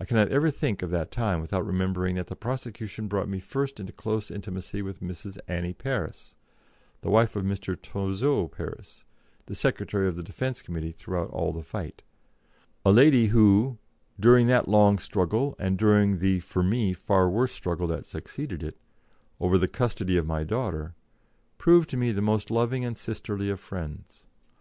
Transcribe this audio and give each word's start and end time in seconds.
I 0.00 0.04
cannot 0.04 0.30
ever 0.32 0.50
think 0.50 0.82
of 0.82 0.90
that 0.90 1.12
time 1.12 1.40
without 1.40 1.64
remembering 1.64 2.16
that 2.16 2.26
the 2.26 2.34
prosecution 2.34 3.06
brought 3.06 3.28
me 3.28 3.38
first 3.38 3.78
into 3.78 3.92
close 3.92 4.28
intimacy 4.28 4.82
with 4.82 4.98
Mrs. 4.98 5.38
Annie 5.46 5.72
Parris 5.72 6.34
the 7.02 7.08
wife 7.08 7.36
of 7.36 7.44
Mr. 7.44 7.80
Touzeau 7.80 8.48
Parris, 8.48 9.04
the 9.46 9.54
Secretary 9.54 10.08
of 10.08 10.16
the 10.16 10.24
Defence 10.24 10.60
Committee 10.60 10.90
throughout 10.90 11.30
all 11.30 11.52
the 11.52 11.62
fight 11.62 12.02
a 12.84 12.90
lady 12.90 13.26
who, 13.28 13.78
during 14.18 14.48
that 14.48 14.66
long 14.66 14.98
struggle, 14.98 15.54
and 15.60 15.78
during 15.78 16.18
the, 16.18 16.40
for 16.40 16.64
me, 16.64 16.92
far 16.92 17.30
worse 17.30 17.52
struggle 17.52 17.86
that 17.86 18.06
succeeded 18.06 18.60
it, 18.60 18.76
over 19.38 19.56
the 19.56 19.68
custody 19.68 20.16
of 20.16 20.26
my 20.26 20.42
daughter, 20.42 20.96
proved 21.58 21.88
to 21.90 21.96
me 21.96 22.10
the 22.10 22.20
most 22.20 22.50
loving 22.50 22.84
and 22.84 22.98
sisterly 22.98 23.48
of 23.50 23.60
friends. 23.60 24.24